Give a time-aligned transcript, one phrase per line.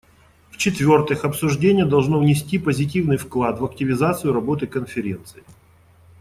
[0.49, 5.43] В-четвертых, обсуждение должно внести позитивный вклад в активизацию работы Конференции.